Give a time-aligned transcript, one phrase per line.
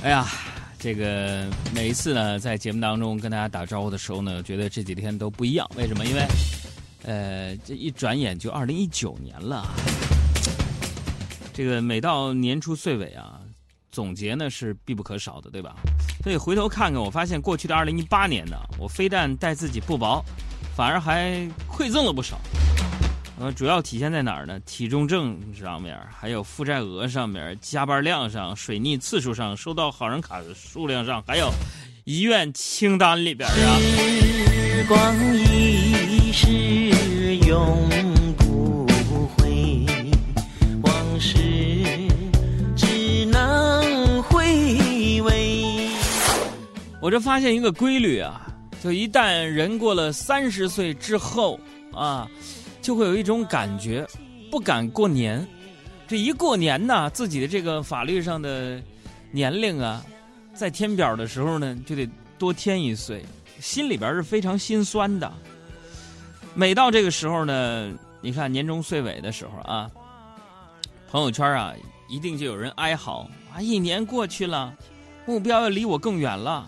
[0.00, 0.26] 哎呀，
[0.78, 5.68] 这个每一次呢，在节目当中跟大家打招呼的时候呢，觉得这几天都不一样。
[5.76, 6.06] 为什么？
[6.06, 6.26] 因为，
[7.02, 9.68] 呃，这一转眼就二零一九年了。
[11.52, 13.40] 这个每到年初岁尾啊，
[13.90, 15.74] 总结呢是必不可少的，对吧？
[16.22, 20.24] 所以回头看看，我发现过去的二零一八年呢，我非但待自己不薄，
[20.76, 21.32] 反而还
[21.68, 22.38] 馈赠了不少。
[23.40, 24.58] 呃，主要体现在哪儿呢？
[24.66, 31.48] 体重秤上面，还有负债额上面，加班量上，水逆次数上，收到好人卡的数量上，还有
[32.02, 33.54] 医院清单里边啊。
[33.78, 36.48] 时光一逝
[37.46, 37.88] 永
[38.36, 38.84] 不
[39.36, 39.86] 回，
[40.82, 41.36] 往事
[42.76, 45.90] 只能回味。
[47.00, 48.48] 我这发现一个规律啊，
[48.82, 51.60] 就一旦人过了三十岁之后
[51.94, 52.28] 啊。
[52.88, 54.08] 就会有一种感觉，
[54.50, 55.46] 不敢过年。
[56.06, 58.82] 这一过年呢，自己的这个法律上的
[59.30, 60.02] 年龄啊，
[60.54, 63.22] 在填表的时候呢，就得多添一岁，
[63.60, 65.30] 心里边是非常心酸的。
[66.54, 69.90] 每到这个时候呢，你看年终岁尾的时候啊，
[71.10, 71.74] 朋友圈啊，
[72.08, 74.74] 一定就有人哀嚎啊，一年过去了，
[75.26, 76.64] 目标要离我更远了。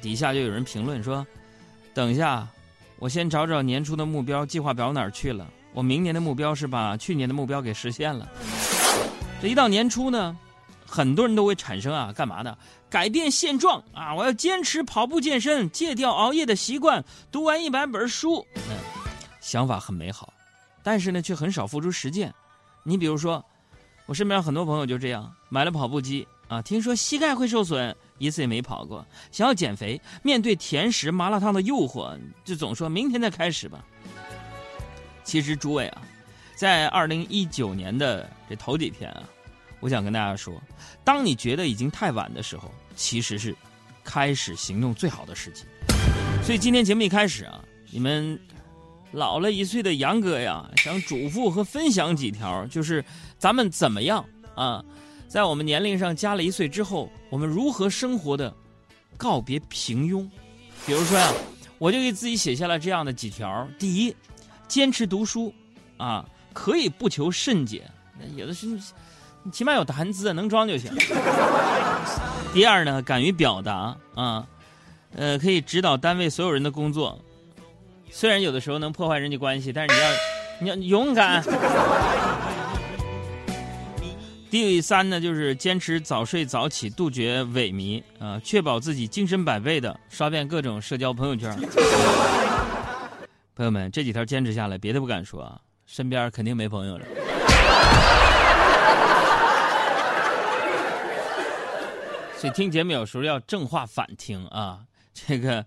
[0.00, 1.26] 底下就有人评论说，
[1.92, 2.46] 等一下。
[3.00, 5.44] 我先找找年初的目标计划表哪儿去了。
[5.72, 8.28] 我明年的目标是把去年的目标给实现了。
[9.40, 10.36] 这一到年初呢，
[10.86, 12.56] 很多人都会产生啊，干嘛呢？
[12.90, 14.14] 改变现状啊！
[14.14, 18.44] 我要坚持跑步健身，戒掉熬夜的习惯，读完一百本书。
[18.54, 18.76] 嗯，
[19.40, 20.32] 想法很美好，
[20.82, 22.34] 但是呢，却很少付诸实践。
[22.82, 23.42] 你比如说，
[24.04, 27.96] 我身边很多朋友就这样买了跑步机啊，听说膝盖会受损。
[28.20, 33.82] 一次也没跑过，想要减肥，面对甜食、麻辣烫的诱惑，就总说明天再开始吧。
[35.24, 36.02] 其实诸位啊，
[36.54, 39.22] 在二零一九年的这头几天啊，
[39.80, 40.60] 我想跟大家说，
[41.02, 43.56] 当你觉得已经太晚的时候，其实是
[44.04, 45.64] 开始行动最好的时机。
[46.42, 48.38] 所以今天节目一开始啊，你们
[49.12, 53.02] 老了一岁的杨哥呀，想嘱咐和分享几条，就是
[53.38, 54.22] 咱们怎么样
[54.54, 54.84] 啊？
[55.30, 58.52] 在我们年龄上加了一岁之后，我们如何生活的
[59.16, 60.28] 告别平庸？
[60.84, 61.32] 比如说呀，
[61.78, 64.16] 我就给自己写下了这样的几条：第一，
[64.66, 65.54] 坚持读书，
[65.98, 67.88] 啊，可以不求甚解，
[68.34, 68.66] 有的是，
[69.44, 70.90] 你起码有谈资，能装就行。
[72.52, 74.44] 第二呢，敢于表达，啊，
[75.14, 77.16] 呃，可以指导单位所有人的工作，
[78.10, 79.94] 虽然有的时候能破坏人际关系，但是
[80.60, 81.40] 你要，你要勇敢。
[84.50, 91.56] 第三呢，就是坚持早睡早起，杜绝萎靡啊，确保自己精神百倍的刷遍各种社交朋友圈。
[93.54, 97.06] 朋友们，这几条坚持下来，别的不敢说啊，身边肯定没朋友了。
[102.36, 104.80] 所以听节目有时候要正话反听啊，
[105.14, 105.64] 这个，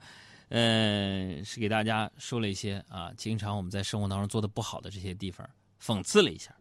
[0.50, 5.48] 呃，是给大家说了一些啊，经常我们在生活当中做的不好的这些地方，
[5.82, 6.52] 讽刺了一下。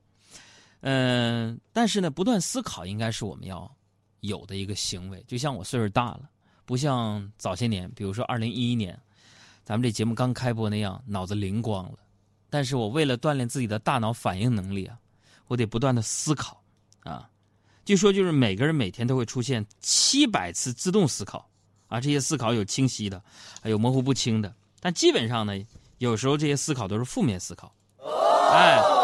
[0.84, 3.72] 嗯，但是呢，不断思考应该是我们要
[4.20, 5.24] 有的一个行为。
[5.28, 6.28] 就像我岁数大了，
[6.64, 9.00] 不像早些年，比如说二零一一年，
[9.64, 11.98] 咱们这节目刚开播那样，脑子灵光了。
[12.50, 14.98] 但是我为了锻炼自己的大脑反应能力啊，
[15.46, 16.60] 我得不断的思考
[17.04, 17.30] 啊。
[17.84, 21.48] 据说就是每个人每天都会出现七百次自动思考
[21.86, 23.22] 啊，这些思考有清晰的，
[23.62, 24.52] 还有模糊不清的。
[24.80, 25.54] 但基本上呢，
[25.98, 27.72] 有时候这些思考都是负面思考，
[28.52, 29.01] 哎。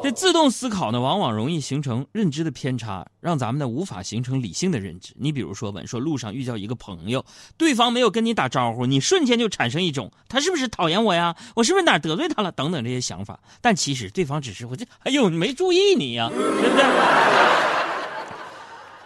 [0.00, 5.12] 这自动思考呢，往往容易形成认知的偏差，让咱们呢无法形成理性的认知。
[5.16, 7.24] 你比如说，稳说路上遇到一个朋友，
[7.56, 11.34] 对方没有跟你打招呼，你瞬间就产生一种他是不是讨厌我呀？
[11.56, 12.52] 我是不是哪得罪他了？
[12.52, 13.40] 等等这些想法。
[13.60, 16.84] 但其实对方只是我这哎呦，你没注意你呀， 对不对？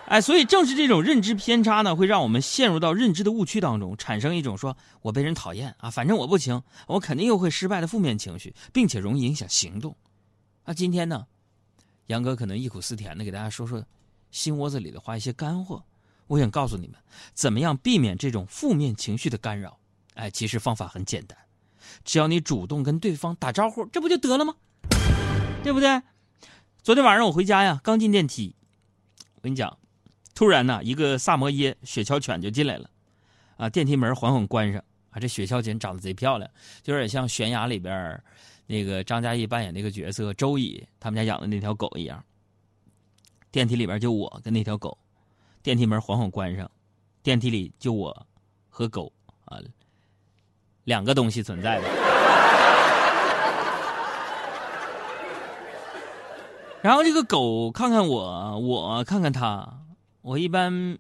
[0.08, 9.96] 哎，所以正是这种认知偏差呢，会让我们陷入到认知的误区当中，产生一种说我被人讨厌啊，反正我不行，我肯定又会失败的负面情绪，并且容易影响行动。
[10.64, 11.26] 那今天呢，
[12.06, 13.84] 杨哥可能忆苦思甜的给大家说说
[14.30, 15.82] 心窝子里的话，一些干货。
[16.28, 16.96] 我想告诉你们，
[17.34, 19.78] 怎么样避免这种负面情绪的干扰？
[20.14, 21.36] 哎，其实方法很简单，
[22.04, 24.54] 只要你主动跟对方打招呼，这不就得了吗？
[25.62, 26.02] 对不对？
[26.82, 28.54] 昨天晚上我回家呀，刚进电梯，
[29.34, 29.76] 我跟你讲，
[30.34, 32.88] 突然呢，一个萨摩耶雪橇犬就进来了，
[33.56, 36.50] 啊，电梯门缓缓关上，啊，这雪橇犬长得贼漂亮，
[36.82, 38.22] 就有点像悬崖里边。
[38.66, 42.22] 那个张嘉译扮演那个角色周乙，他们家养的那条狗一样。
[43.50, 44.96] 电梯里边就我跟那条狗，
[45.62, 46.70] 电梯门缓缓关上，
[47.22, 48.26] 电梯里就我
[48.68, 49.12] 和狗
[49.44, 49.58] 啊
[50.84, 51.88] 两个东西存在的。
[56.80, 59.68] 然后这个狗看看我，我看看它，
[60.22, 60.98] 我一般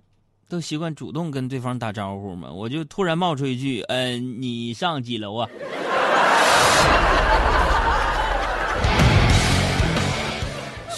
[0.48, 5.48] 都习惯主动跟对方打招呼嘛，我就突然冒出一句：“嗯、你上几楼啊？”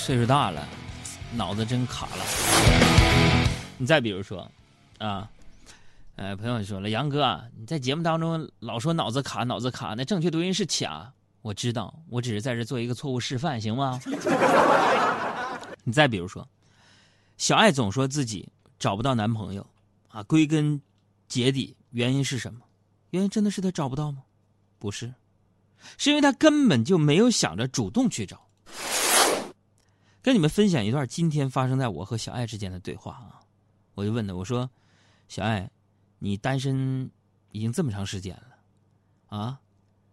[0.04, 0.68] 岁数大了，
[1.34, 2.24] 脑子真卡了。
[3.78, 4.46] 你再比如说，
[4.98, 5.26] 啊，
[6.16, 11.10] 呃，朋友说了，杨哥，你在节目当中老说脑子卡，脑子卡，那正确读音是卡。
[11.40, 13.98] 我知道，我只是在这做一个错误示范，行吗？
[15.84, 16.46] 你再比如说，
[17.38, 18.46] 小爱总说自己
[18.78, 19.66] 找不到男朋友，
[20.08, 20.78] 啊，归根
[21.28, 22.60] 结底原因是什么？
[23.08, 24.18] 原因真的是她找不到吗？
[24.78, 25.14] 不是，
[25.96, 28.43] 是因为她根本就没有想着主动去找。
[30.24, 33.44] 跟你们分享一段今天发生在我和小爱之间的对话啊，
[33.94, 34.70] 我就问他，我说
[35.28, 35.68] ：“小爱，
[36.18, 37.10] 你单身
[37.52, 39.60] 已经这么长时间了，啊，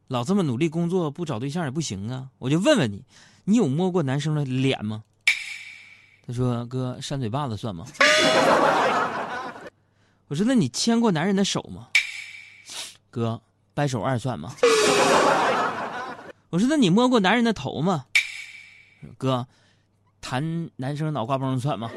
[0.09, 2.27] 老这么努力工作不找对象也不行啊。
[2.39, 3.05] 我就问问你，
[3.45, 5.05] 你有摸过男生的脸吗？”
[6.27, 7.85] 他说：“哥，扇嘴巴子算吗？”
[10.27, 11.87] 我说：“那你牵过男人的手吗？”
[13.09, 13.41] 哥，
[13.73, 14.53] 掰手腕算吗？
[16.51, 18.07] 我说：“那你摸过男人的头吗？”
[19.17, 19.47] 哥，
[20.21, 21.91] 弹男生脑瓜崩算吗？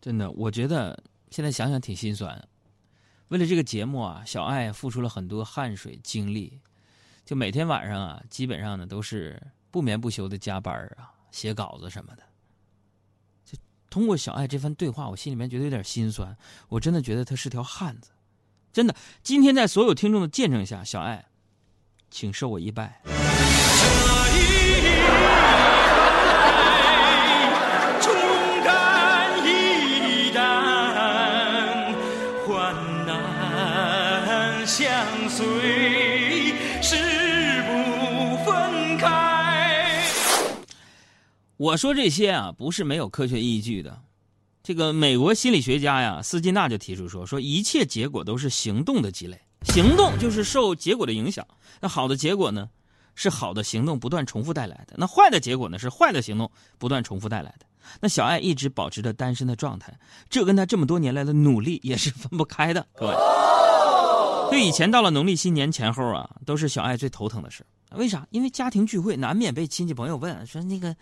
[0.00, 0.98] 真的，我觉得
[1.30, 2.42] 现在想想挺心酸。
[3.28, 6.58] 为了这个节目啊，小爱付出了很多汗水精力，
[7.26, 9.38] 就每天晚上啊，基本上呢都是
[9.70, 12.22] 不眠不休的加班啊，写稿子什么的。
[13.44, 13.58] 就
[13.90, 16.34] 通过小爱这番对话，我心里面觉得有点心酸。
[16.70, 18.10] 我真的觉得他是条汉子，
[18.72, 18.94] 真的。
[19.22, 21.27] 今天在所有听众的见证下，小爱，
[22.10, 23.00] 请受我一拜。
[28.00, 28.14] 忠
[28.64, 31.94] 肝义胆，
[32.46, 32.74] 患
[33.06, 34.86] 难相
[35.28, 36.96] 随，誓
[37.66, 40.02] 不分开。
[41.56, 44.00] 我说这些啊，不是没有科学依据的。
[44.62, 51.46] 这个美国心理学家呀，斯金纳就提出说，说一切结果都是行动的积累，行动就是受结果的影响。
[51.80, 52.68] 那好的结果呢，
[53.14, 57.66] 是好的行动不断重复带来的；那坏的结果呢，是坏的行动不断重复带来的。
[58.00, 62.86] 那小爱一直保持着单身的状态，这跟她这么多年来的努力也是分不开的。
[62.94, 63.14] 各位，
[64.50, 67.64] 对以前到了农历新年前后啊，都是小爱最头疼的事。
[67.92, 68.26] 为啥？
[68.30, 70.94] 因为家庭聚会难免被亲戚朋友问说那个，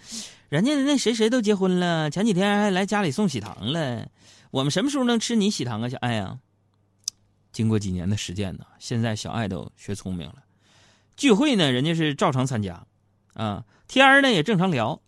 [0.48, 4.06] 人家那谁谁都结婚了，前几天还来家里送喜糖了，
[4.52, 6.38] 我们什么时候能吃你喜糖啊，小爱呀？
[7.56, 10.44] 经过几年的实践呢，现在小爱都学聪明了。
[11.16, 12.86] 聚会呢，人家是照常参加，
[13.32, 15.00] 啊，天儿呢也正常聊，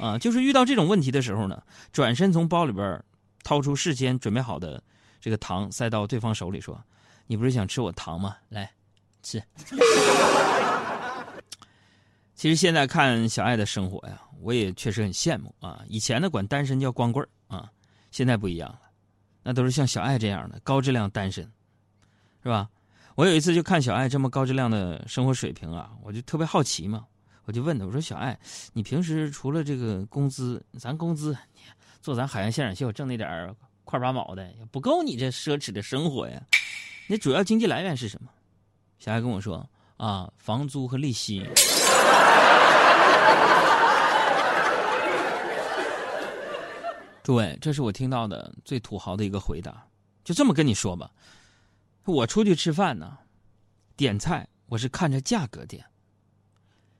[0.00, 1.62] 啊，就是遇到这种问题的时候呢，
[1.92, 3.00] 转身从包里边
[3.44, 4.82] 掏出事先准备好的
[5.20, 6.82] 这个糖，塞到对方手里，说
[7.28, 8.38] ：“你不是想吃我糖吗？
[8.48, 8.68] 来，
[9.22, 9.40] 吃。
[12.34, 15.84] ”其实现在看小爱的生活呀，我也确实很羡慕啊。
[15.86, 17.70] 以前呢，管单身叫光棍啊，
[18.10, 18.80] 现在不一样了，
[19.44, 21.48] 那都是像小爱这样的高质量单身，
[22.44, 22.68] 是吧？
[23.14, 27.06] 我有一次就看小爱这么高质量的生活水平啊，我就特别好奇嘛，
[27.46, 28.38] 我就问她，我说小爱，
[28.74, 31.34] 你平时除了这个工资，咱工资
[32.02, 36.42] 做咱海洋现场秀挣那点块八毛的，也不够你这奢侈的生活呀？
[37.06, 38.28] 你主要经济来源是什么？
[38.98, 41.46] 小爱跟我说啊，房租和利息。
[47.22, 49.82] 诸位，这是我听到的最土豪的一个回答。
[50.24, 51.10] 就这么跟你说吧，
[52.04, 53.18] 我出去吃饭呢，
[53.96, 55.86] 点菜我是看着价格点。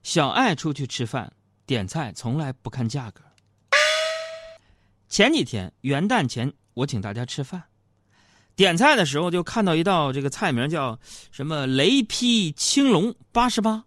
[0.02, 1.32] 小爱出去吃饭
[1.66, 3.22] 点菜从来不看价格。
[5.08, 7.64] 前几天元旦前，我请大家吃饭，
[8.56, 10.98] 点菜的时候就看到一道这个菜名叫
[11.30, 13.84] 什么“雷劈青龙八十八”。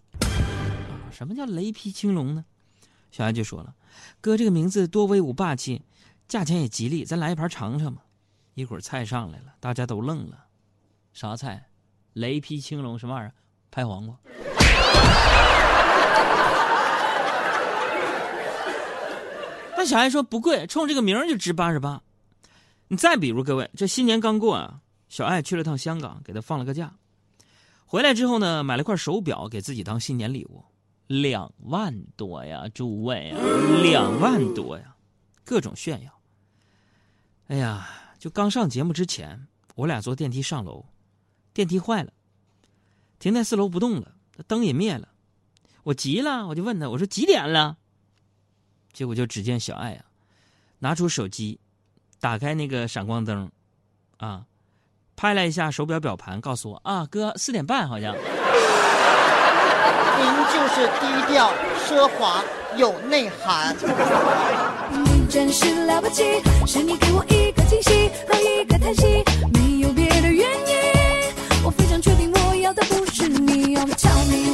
[1.12, 2.46] 什么叫雷劈青龙呢？
[3.10, 3.76] 小爱就说了
[4.22, 5.82] ：“哥，这个名字多威武霸气，
[6.28, 8.04] 价钱也吉利，咱来一盘尝尝吧。”
[8.54, 10.46] 一会儿菜上来了，大家都愣了
[11.18, 11.68] ：“啥菜？
[12.14, 13.34] 雷劈青龙什么玩意儿？
[13.72, 14.16] 拍黄瓜？”
[19.76, 22.04] 那小爱说不贵，冲这个名儿就值八十八。
[22.88, 26.94] 你再比如各位，这新年刚过啊，小爱去了趟香港，给他放了个假。
[27.88, 30.64] 回来之后呢，买了块手表给自己当新年礼物，
[31.08, 33.40] 两万多呀，诸位啊，
[33.82, 34.96] 两万多呀，
[35.44, 36.12] 各种炫耀。
[37.48, 40.86] 哎呀，就刚上节目之前，我俩坐电梯上楼，
[41.58, 42.12] 电梯坏了，
[43.18, 44.12] 停在四楼不动了，
[44.46, 45.08] 灯也灭了，
[45.82, 47.78] 我急了，我就问他，我说几点了？
[48.94, 50.06] 结果就只见小爱啊，
[50.78, 51.60] 拿出手机，
[52.20, 53.52] 打开那个闪光灯，
[54.18, 54.46] 啊，
[55.16, 58.14] 拍了一下手表表盘，告诉我啊，哥四点半好像。
[60.20, 61.52] 您就是低调、
[61.88, 62.44] 奢华、
[62.78, 63.76] 有内涵。
[64.92, 69.24] 你真是了不起，是你给我一个惊喜和一个叹息，
[73.98, 74.47] tell me